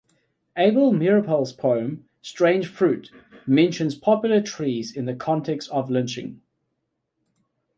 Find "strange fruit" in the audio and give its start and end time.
2.23-3.11